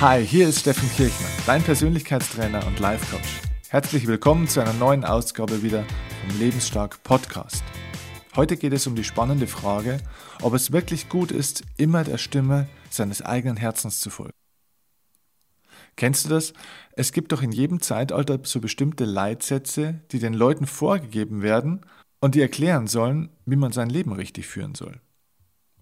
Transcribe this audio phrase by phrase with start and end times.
[0.00, 3.42] Hi, hier ist Steffen Kirchner, dein Persönlichkeitstrainer und Life Coach.
[3.68, 5.84] Herzlich willkommen zu einer neuen Ausgabe wieder
[6.22, 7.62] vom Lebensstark Podcast.
[8.34, 9.98] Heute geht es um die spannende Frage,
[10.40, 14.32] ob es wirklich gut ist, immer der Stimme seines eigenen Herzens zu folgen.
[15.96, 16.54] Kennst du das?
[16.92, 21.84] Es gibt doch in jedem Zeitalter so bestimmte Leitsätze, die den Leuten vorgegeben werden
[22.22, 24.98] und die erklären sollen, wie man sein Leben richtig führen soll.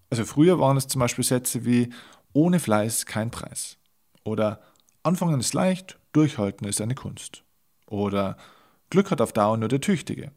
[0.09, 1.93] Also früher waren es zum Beispiel Sätze wie
[2.33, 3.78] ohne Fleiß kein Preis.
[4.23, 4.59] Oder
[5.03, 7.43] Anfangen ist leicht, Durchhalten ist eine Kunst.
[7.87, 8.37] Oder
[8.89, 10.31] Glück hat auf Dauer nur der Tüchtige.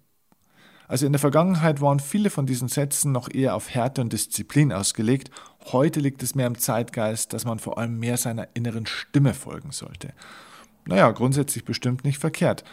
[0.86, 4.72] Also in der Vergangenheit waren viele von diesen Sätzen noch eher auf Härte und Disziplin
[4.72, 5.30] ausgelegt.
[5.72, 9.72] Heute liegt es mehr im Zeitgeist, dass man vor allem mehr seiner inneren Stimme folgen
[9.72, 10.12] sollte.
[10.84, 12.64] Naja, grundsätzlich bestimmt nicht verkehrt.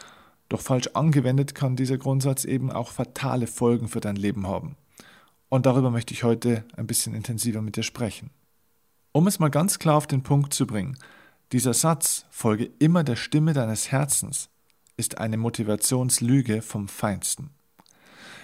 [0.50, 4.76] Doch falsch angewendet kann dieser Grundsatz eben auch fatale Folgen für dein Leben haben.
[5.48, 8.32] Und darüber möchte ich heute ein bisschen intensiver mit dir sprechen.
[9.12, 10.96] Um es mal ganz klar auf den Punkt zu bringen,
[11.52, 14.50] dieser Satz, folge immer der Stimme deines Herzens,
[14.98, 17.50] ist eine Motivationslüge vom Feinsten.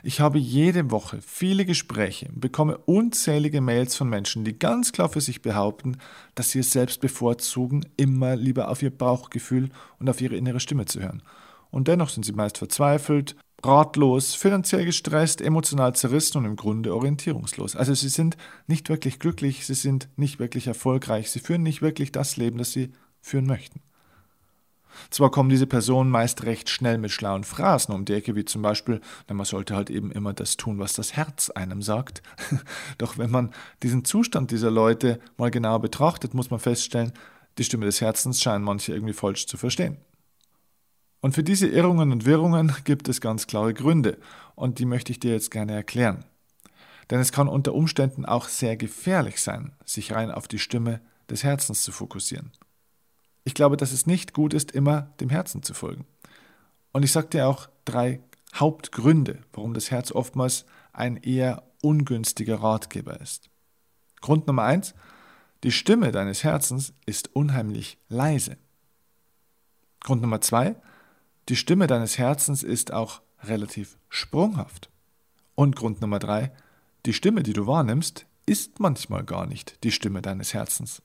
[0.01, 5.09] Ich habe jede Woche viele Gespräche und bekomme unzählige Mails von Menschen, die ganz klar
[5.09, 5.97] für sich behaupten,
[6.33, 9.69] dass sie es selbst bevorzugen, immer lieber auf ihr Bauchgefühl
[9.99, 11.21] und auf ihre innere Stimme zu hören.
[11.69, 13.35] Und dennoch sind sie meist verzweifelt,
[13.65, 17.75] ratlos, finanziell gestresst, emotional zerrissen und im Grunde orientierungslos.
[17.75, 22.11] Also sie sind nicht wirklich glücklich, sie sind nicht wirklich erfolgreich, sie führen nicht wirklich
[22.11, 22.91] das Leben, das sie
[23.21, 23.81] führen möchten.
[25.09, 28.61] Zwar kommen diese Personen meist recht schnell mit schlauen Phrasen um die Ecke, wie zum
[28.61, 32.21] Beispiel, man sollte halt eben immer das tun, was das Herz einem sagt.
[32.97, 33.51] Doch wenn man
[33.83, 37.11] diesen Zustand dieser Leute mal genauer betrachtet, muss man feststellen,
[37.57, 39.97] die Stimme des Herzens scheinen manche irgendwie falsch zu verstehen.
[41.25, 44.19] Und für diese Irrungen und Wirrungen gibt es ganz klare Gründe,
[44.53, 46.23] und die möchte ich dir jetzt gerne erklären.
[47.09, 51.43] Denn es kann unter Umständen auch sehr gefährlich sein, sich rein auf die Stimme des
[51.43, 52.51] Herzens zu fokussieren.
[53.43, 56.05] Ich glaube, dass es nicht gut ist, immer dem Herzen zu folgen.
[56.91, 58.21] Und ich sage dir auch drei
[58.53, 63.49] Hauptgründe, warum das Herz oftmals ein eher ungünstiger Ratgeber ist.
[64.21, 64.93] Grund Nummer eins,
[65.63, 68.57] die Stimme deines Herzens ist unheimlich leise.
[70.01, 70.75] Grund Nummer zwei,
[71.49, 74.89] die Stimme deines Herzens ist auch relativ sprunghaft.
[75.53, 76.51] Und Grund Nummer drei,
[77.05, 81.01] die Stimme, die du wahrnimmst, ist manchmal gar nicht die Stimme deines Herzens.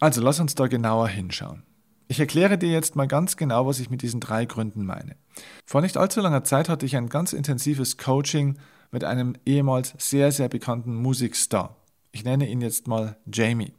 [0.00, 1.62] Also lass uns da genauer hinschauen.
[2.08, 5.16] Ich erkläre dir jetzt mal ganz genau, was ich mit diesen drei Gründen meine.
[5.64, 8.58] Vor nicht allzu langer Zeit hatte ich ein ganz intensives Coaching
[8.90, 11.76] mit einem ehemals sehr, sehr bekannten Musikstar.
[12.12, 13.72] Ich nenne ihn jetzt mal Jamie.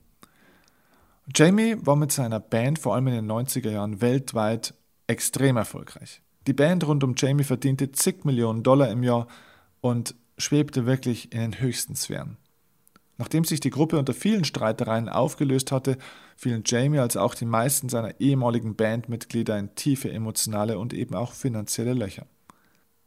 [1.36, 4.74] Jamie war mit seiner Band vor allem in den 90er Jahren weltweit
[5.12, 6.22] extrem erfolgreich.
[6.48, 9.28] Die Band rund um Jamie verdiente zig Millionen Dollar im Jahr
[9.82, 12.38] und schwebte wirklich in den höchsten Sphären.
[13.18, 15.98] Nachdem sich die Gruppe unter vielen Streitereien aufgelöst hatte,
[16.36, 21.34] fielen Jamie als auch die meisten seiner ehemaligen Bandmitglieder in tiefe emotionale und eben auch
[21.34, 22.26] finanzielle Löcher.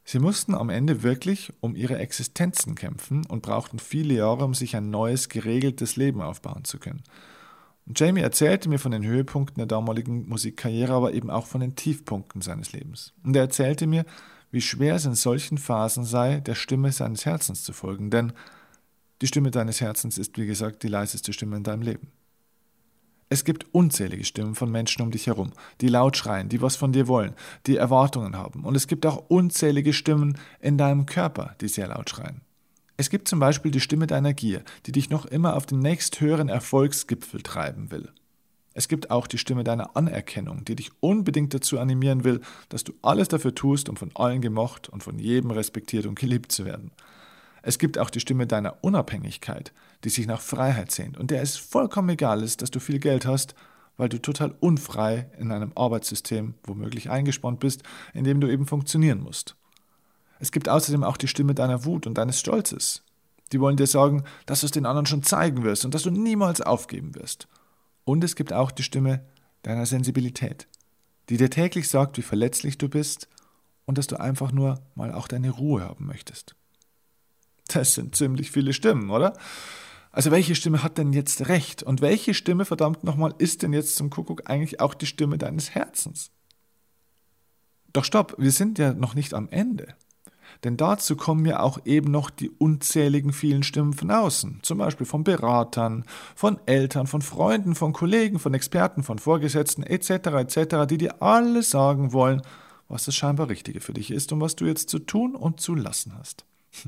[0.05, 4.77] Sie mussten am Ende wirklich um ihre Existenzen kämpfen und brauchten viele Jahre, um sich
[4.77, 7.03] ein neues, geregeltes Leben aufbauen zu können.
[7.87, 12.41] Jamie erzählte mir von den Höhepunkten der damaligen Musikkarriere, aber eben auch von den Tiefpunkten
[12.41, 13.13] seines Lebens.
[13.23, 14.07] Und er erzählte mir,
[14.51, 18.33] wie schwer es in solchen Phasen sei, der Stimme seines Herzens zu folgen, denn
[19.21, 22.09] die Stimme deines Herzens ist, wie gesagt, die leiseste Stimme in deinem Leben.
[23.29, 26.93] Es gibt unzählige Stimmen von Menschen um dich herum, die laut schreien, die was von
[26.93, 27.35] dir wollen,
[27.67, 28.65] die Erwartungen haben.
[28.65, 32.43] Und es gibt auch unzählige Stimmen in deinem Körper, die sehr laut schreien.
[32.97, 36.49] Es gibt zum Beispiel die Stimme deiner Gier, die dich noch immer auf den nächsthöheren
[36.49, 38.11] Erfolgsgipfel treiben will.
[38.73, 42.93] Es gibt auch die Stimme deiner Anerkennung, die dich unbedingt dazu animieren will, dass du
[43.03, 46.91] alles dafür tust, um von allen gemocht und von jedem respektiert und geliebt zu werden.
[47.63, 49.73] Es gibt auch die Stimme deiner Unabhängigkeit,
[50.05, 53.27] die sich nach Freiheit sehnt und der es vollkommen egal ist, dass du viel Geld
[53.27, 53.55] hast,
[53.97, 57.83] weil du total unfrei in einem Arbeitssystem womöglich eingespannt bist,
[58.13, 59.57] in dem du eben funktionieren musst.
[60.45, 63.03] Es gibt außerdem auch die Stimme deiner Wut und deines Stolzes.
[63.51, 66.11] Die wollen dir sagen, dass du es den anderen schon zeigen wirst und dass du
[66.11, 67.49] niemals aufgeben wirst.
[68.05, 69.25] Und es gibt auch die Stimme
[69.63, 70.69] deiner Sensibilität,
[71.31, 73.27] die dir täglich sagt, wie verletzlich du bist
[73.87, 76.55] und dass du einfach nur mal auch deine Ruhe haben möchtest.
[77.69, 79.39] Das sind ziemlich viele Stimmen, oder?
[80.13, 81.83] Also welche Stimme hat denn jetzt recht?
[81.83, 85.71] Und welche Stimme, verdammt nochmal, ist denn jetzt zum Kuckuck eigentlich auch die Stimme deines
[85.75, 86.33] Herzens?
[87.95, 89.97] Doch stopp, wir sind ja noch nicht am Ende.
[90.65, 95.07] Denn dazu kommen ja auch eben noch die unzähligen vielen Stimmen von außen, zum Beispiel
[95.07, 100.11] von Beratern, von Eltern, von Freunden, von Kollegen, von Experten, von Vorgesetzten etc.
[100.11, 102.41] etc., die dir alle sagen wollen,
[102.89, 105.75] was das scheinbar Richtige für dich ist und was du jetzt zu tun und zu
[105.75, 106.47] lassen hast.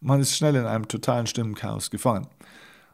[0.00, 2.26] Man ist schnell in einem totalen Stimmenchaos gefangen.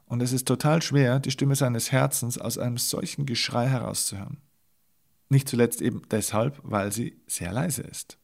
[0.06, 4.36] Und es ist total schwer, die Stimme seines Herzens aus einem solchen Geschrei herauszuhören.
[5.30, 8.18] Nicht zuletzt eben deshalb, weil sie sehr leise ist.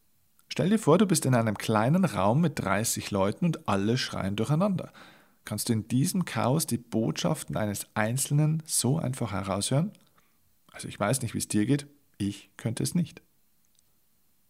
[0.52, 4.34] Stell dir vor, du bist in einem kleinen Raum mit 30 Leuten und alle schreien
[4.34, 4.92] durcheinander.
[5.44, 9.92] Kannst du in diesem Chaos die Botschaften eines Einzelnen so einfach heraushören?
[10.72, 11.86] Also ich weiß nicht, wie es dir geht,
[12.18, 13.22] ich könnte es nicht.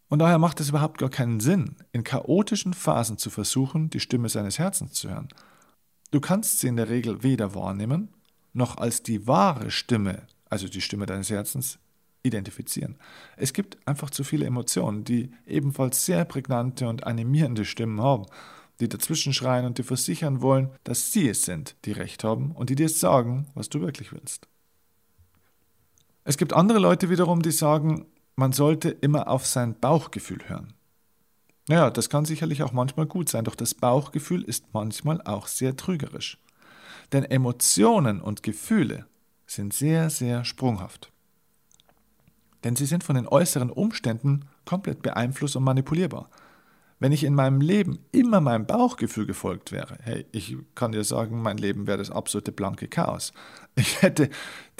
[0.08, 4.28] Und daher macht es überhaupt gar keinen Sinn, in chaotischen Phasen zu versuchen, die Stimme
[4.28, 5.28] seines Herzens zu hören.
[6.10, 8.08] Du kannst sie in der Regel weder wahrnehmen,
[8.52, 11.78] noch als die wahre Stimme, also die Stimme deines Herzens,
[12.22, 12.96] identifizieren.
[13.36, 18.26] Es gibt einfach zu viele Emotionen, die ebenfalls sehr prägnante und animierende Stimmen haben,
[18.80, 22.70] die dazwischen schreien und dir versichern wollen, dass sie es sind, die Recht haben und
[22.70, 24.48] die dir sagen, was du wirklich willst.
[26.24, 28.06] Es gibt andere Leute wiederum, die sagen,
[28.36, 30.74] man sollte immer auf sein Bauchgefühl hören.
[31.68, 35.76] Naja, das kann sicherlich auch manchmal gut sein, doch das Bauchgefühl ist manchmal auch sehr
[35.76, 36.38] trügerisch.
[37.12, 39.06] Denn Emotionen und Gefühle
[39.46, 41.09] sind sehr, sehr sprunghaft.
[42.64, 46.28] Denn sie sind von den äußeren Umständen komplett beeinflusst und manipulierbar.
[47.02, 51.40] Wenn ich in meinem Leben immer meinem Bauchgefühl gefolgt wäre, hey, ich kann dir sagen,
[51.40, 53.32] mein Leben wäre das absolute blanke Chaos.
[53.74, 54.28] Ich hätte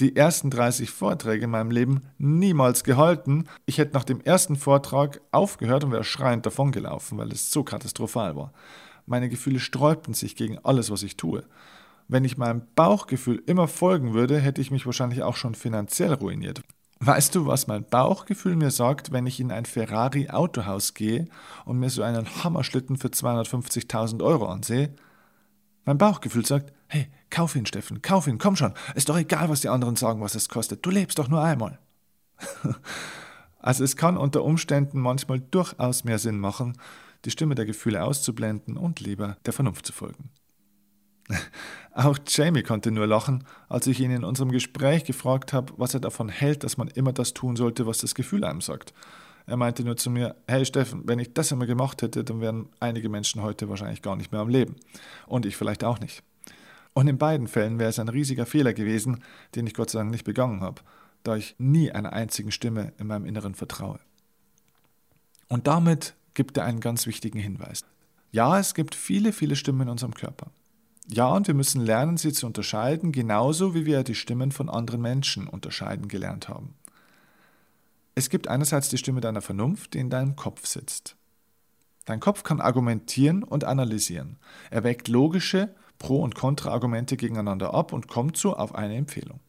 [0.01, 3.47] die ersten 30 Vorträge in meinem Leben niemals gehalten.
[3.65, 8.37] Ich hätte nach dem ersten Vortrag aufgehört und wäre schreiend davongelaufen, weil es so katastrophal
[8.37, 8.53] war.
[9.07, 11.45] Meine Gefühle sträubten sich gegen alles, was ich tue.
[12.07, 16.63] Wenn ich meinem Bauchgefühl immer folgen würde, hätte ich mich wahrscheinlich auch schon finanziell ruiniert.
[17.03, 21.29] Weißt du, was mein Bauchgefühl mir sagt, wenn ich in ein Ferrari-Autohaus gehe
[21.65, 24.95] und mir so einen Hammerschlitten für 250.000 Euro ansehe?
[25.87, 29.63] Mein Bauchgefühl sagt, hey, kauf ihn, Steffen, kauf ihn, komm schon, ist doch egal, was
[29.63, 31.79] die anderen sagen, was es kostet, du lebst doch nur einmal.
[33.61, 36.77] also es kann unter Umständen manchmal durchaus mehr Sinn machen,
[37.25, 40.29] die Stimme der Gefühle auszublenden und lieber der Vernunft zu folgen.
[41.95, 46.01] Auch Jamie konnte nur lachen, als ich ihn in unserem Gespräch gefragt habe, was er
[46.01, 48.95] davon hält, dass man immer das tun sollte, was das Gefühl einem sagt.
[49.47, 52.69] Er meinte nur zu mir, hey Steffen, wenn ich das immer gemacht hätte, dann wären
[52.79, 54.77] einige Menschen heute wahrscheinlich gar nicht mehr am Leben.
[55.27, 56.23] Und ich vielleicht auch nicht.
[56.93, 59.23] Und in beiden Fällen wäre es ein riesiger Fehler gewesen,
[59.55, 60.83] den ich Gott sei Dank nicht begangen habe,
[61.23, 63.99] da ich nie einer einzigen Stimme in meinem Inneren vertraue.
[65.49, 67.85] Und damit gibt er einen ganz wichtigen Hinweis.
[68.31, 70.53] Ja, es gibt viele, viele Stimmen in unserem Körper.
[71.13, 75.01] Ja, und wir müssen lernen, sie zu unterscheiden, genauso wie wir die Stimmen von anderen
[75.01, 76.75] Menschen unterscheiden gelernt haben.
[78.15, 81.17] Es gibt einerseits die Stimme deiner Vernunft, die in deinem Kopf sitzt.
[82.05, 84.39] Dein Kopf kann argumentieren und analysieren.
[84.71, 89.41] Er wägt logische Pro- und Kontraargumente gegeneinander ab und kommt so auf eine Empfehlung.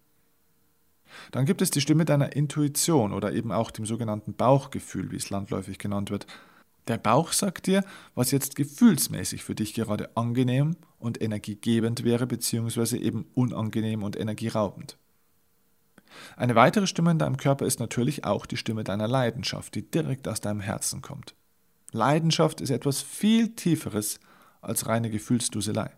[1.32, 5.30] Dann gibt es die Stimme deiner Intuition oder eben auch dem sogenannten Bauchgefühl, wie es
[5.30, 6.26] landläufig genannt wird.
[6.88, 7.84] Der Bauch sagt dir,
[8.16, 14.98] was jetzt gefühlsmäßig für dich gerade angenehm und energiegebend wäre, beziehungsweise eben unangenehm und energieraubend.
[16.36, 20.28] Eine weitere Stimme in deinem Körper ist natürlich auch die Stimme deiner Leidenschaft, die direkt
[20.28, 21.36] aus deinem Herzen kommt.
[21.92, 24.20] Leidenschaft ist etwas viel Tieferes
[24.62, 25.92] als reine Gefühlsduselei.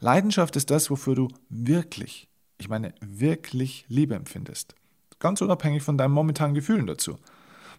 [0.00, 2.28] Leidenschaft ist das, wofür du wirklich,
[2.58, 4.74] ich meine wirklich Liebe empfindest.
[5.18, 7.18] Ganz unabhängig von deinen momentanen Gefühlen dazu.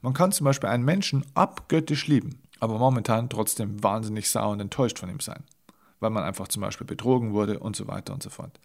[0.01, 4.99] Man kann zum Beispiel einen Menschen abgöttisch lieben, aber momentan trotzdem wahnsinnig sauer und enttäuscht
[4.99, 5.43] von ihm sein,
[5.99, 8.59] weil man einfach zum Beispiel betrogen wurde und so weiter und so fort.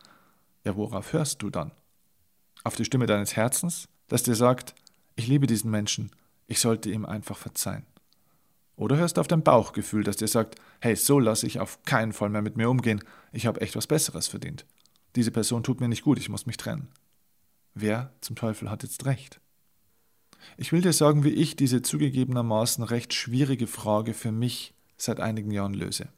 [0.65, 1.73] Ja, worauf hörst du dann?
[2.65, 4.75] Auf die Stimme deines Herzens, das dir sagt,
[5.15, 6.11] ich liebe diesen Menschen,
[6.47, 7.87] ich sollte ihm einfach verzeihen.
[8.77, 12.13] Oder hörst du auf dein Bauchgefühl, das dir sagt, hey, so lasse ich auf keinen
[12.13, 13.03] Fall mehr mit mir umgehen,
[13.33, 14.67] ich habe echt was Besseres verdient.
[15.17, 16.89] Diese Person tut mir nicht gut, ich muss mich trennen.
[17.75, 19.41] Wer zum Teufel hat jetzt recht?
[20.57, 25.51] Ich will dir sagen, wie ich diese zugegebenermaßen recht schwierige Frage für mich seit einigen
[25.51, 26.09] Jahren löse.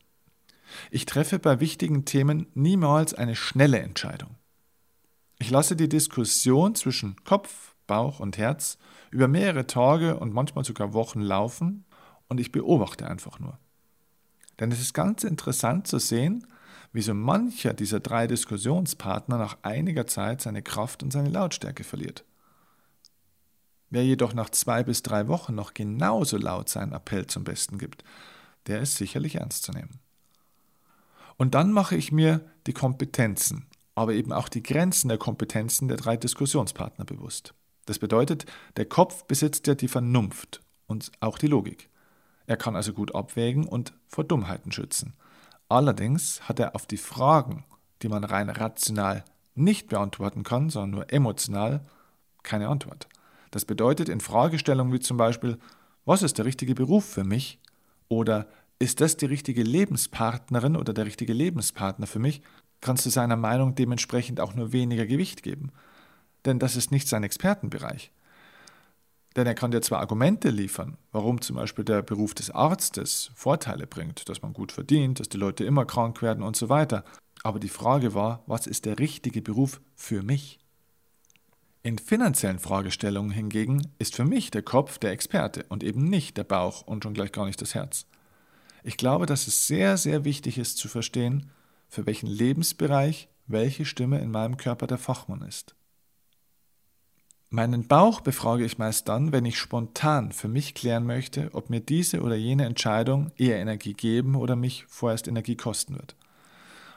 [0.90, 4.36] Ich treffe bei wichtigen Themen niemals eine schnelle Entscheidung.
[5.38, 8.78] Ich lasse die Diskussion zwischen Kopf, Bauch und Herz
[9.10, 11.84] über mehrere Tage und manchmal sogar Wochen laufen
[12.28, 13.58] und ich beobachte einfach nur.
[14.60, 16.46] Denn es ist ganz interessant zu sehen,
[16.92, 22.24] wie so mancher dieser drei Diskussionspartner nach einiger Zeit seine Kraft und seine Lautstärke verliert.
[23.90, 28.04] Wer jedoch nach zwei bis drei Wochen noch genauso laut seinen Appell zum Besten gibt,
[28.66, 30.00] der ist sicherlich ernst zu nehmen.
[31.36, 35.96] Und dann mache ich mir die Kompetenzen, aber eben auch die Grenzen der Kompetenzen der
[35.96, 37.54] drei Diskussionspartner bewusst.
[37.86, 38.44] Das bedeutet,
[38.76, 41.88] der Kopf besitzt ja die Vernunft und auch die Logik.
[42.46, 45.14] Er kann also gut abwägen und vor Dummheiten schützen.
[45.68, 47.64] Allerdings hat er auf die Fragen,
[48.02, 51.80] die man rein rational nicht beantworten kann, sondern nur emotional,
[52.42, 53.08] keine Antwort.
[53.50, 55.58] Das bedeutet in Fragestellungen wie zum Beispiel,
[56.04, 57.58] was ist der richtige Beruf für mich?
[58.08, 58.46] Oder
[58.78, 62.42] ist das die richtige Lebenspartnerin oder der richtige Lebenspartner für mich?
[62.80, 65.72] kannst du seiner Meinung dementsprechend auch nur weniger Gewicht geben.
[66.44, 68.12] Denn das ist nicht sein Expertenbereich.
[69.36, 73.86] Denn er kann dir zwar Argumente liefern, warum zum Beispiel der Beruf des Arztes Vorteile
[73.86, 77.04] bringt, dass man gut verdient, dass die Leute immer krank werden und so weiter.
[77.42, 80.58] Aber die Frage war, was ist der richtige Beruf für mich?
[81.82, 86.44] In finanziellen Fragestellungen hingegen ist für mich der Kopf der Experte und eben nicht der
[86.44, 88.06] Bauch und schon gleich gar nicht das Herz.
[88.82, 91.50] Ich glaube, dass es sehr, sehr wichtig ist zu verstehen,
[91.88, 95.74] für welchen Lebensbereich welche Stimme in meinem Körper der Fachmann ist.
[97.50, 101.80] Meinen Bauch befrage ich meist dann, wenn ich spontan für mich klären möchte, ob mir
[101.80, 106.14] diese oder jene Entscheidung eher Energie geben oder mich vorerst Energie kosten wird.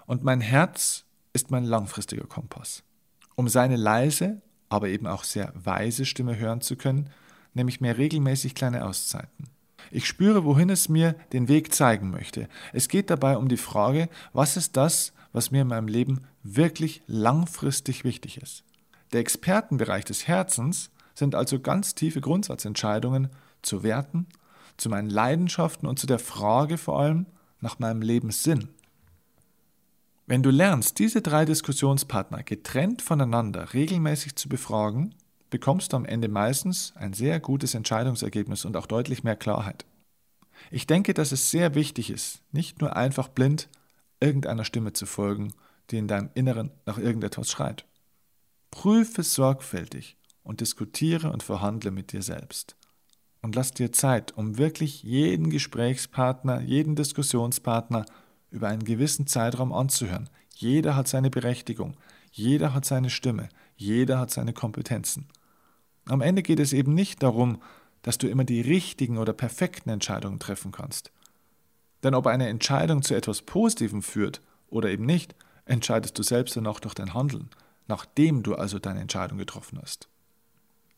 [0.07, 2.83] Und mein Herz ist mein langfristiger Kompass.
[3.35, 7.09] Um seine leise, aber eben auch sehr weise Stimme hören zu können,
[7.53, 9.49] nehme ich mir regelmäßig kleine Auszeiten.
[9.91, 12.47] Ich spüre, wohin es mir den Weg zeigen möchte.
[12.71, 17.01] Es geht dabei um die Frage, was ist das, was mir in meinem Leben wirklich
[17.05, 18.63] langfristig wichtig ist.
[19.11, 23.27] Der Expertenbereich des Herzens sind also ganz tiefe Grundsatzentscheidungen
[23.61, 24.27] zu Werten,
[24.77, 27.25] zu meinen Leidenschaften und zu der Frage vor allem
[27.59, 28.69] nach meinem Lebenssinn.
[30.31, 35.13] Wenn du lernst, diese drei Diskussionspartner getrennt voneinander regelmäßig zu befragen,
[35.49, 39.85] bekommst du am Ende meistens ein sehr gutes Entscheidungsergebnis und auch deutlich mehr Klarheit.
[40.69, 43.67] Ich denke, dass es sehr wichtig ist, nicht nur einfach blind
[44.21, 45.51] irgendeiner Stimme zu folgen,
[45.89, 47.85] die in deinem Inneren nach irgendetwas schreit.
[48.69, 52.77] Prüfe sorgfältig und diskutiere und verhandle mit dir selbst.
[53.41, 58.05] Und lass dir Zeit, um wirklich jeden Gesprächspartner, jeden Diskussionspartner
[58.51, 60.29] über einen gewissen Zeitraum anzuhören.
[60.55, 61.95] Jeder hat seine Berechtigung,
[62.31, 65.27] jeder hat seine Stimme, jeder hat seine Kompetenzen.
[66.05, 67.61] Am Ende geht es eben nicht darum,
[68.03, 71.11] dass du immer die richtigen oder perfekten Entscheidungen treffen kannst.
[72.03, 76.67] Denn ob eine Entscheidung zu etwas Positivem führt oder eben nicht, entscheidest du selbst dann
[76.67, 77.49] auch durch dein Handeln
[77.91, 80.07] nachdem du also deine Entscheidung getroffen hast.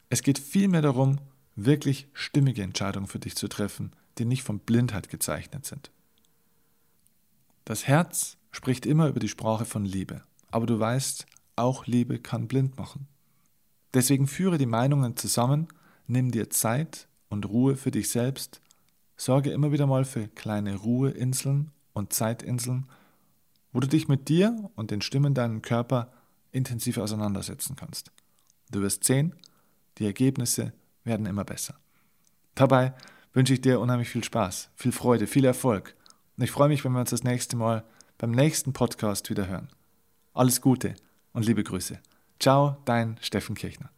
[0.09, 1.17] Es geht vielmehr darum,
[1.55, 5.89] wirklich stimmige Entscheidungen für dich zu treffen, die nicht von Blindheit gezeichnet sind.
[7.65, 12.47] Das Herz spricht immer über die Sprache von Liebe, aber du weißt, auch Liebe kann
[12.47, 13.07] blind machen.
[13.93, 15.67] Deswegen führe die Meinungen zusammen,
[16.07, 18.61] nimm dir Zeit und Ruhe für dich selbst,
[19.15, 22.87] sorge immer wieder mal für kleine Ruheinseln und Zeitinseln,
[23.71, 26.11] wo du dich mit dir und den Stimmen deinem Körper
[26.51, 28.11] intensiv auseinandersetzen kannst.
[28.71, 29.35] Du wirst sehen,
[29.97, 31.75] die Ergebnisse werden immer besser.
[32.55, 32.93] Dabei
[33.33, 35.95] wünsche ich dir unheimlich viel Spaß, viel Freude, viel Erfolg.
[36.37, 37.83] Und ich freue mich, wenn wir uns das nächste Mal
[38.17, 39.69] beim nächsten Podcast wieder hören.
[40.33, 40.95] Alles Gute
[41.33, 41.99] und liebe Grüße.
[42.39, 43.92] Ciao, dein Steffen Kirchner.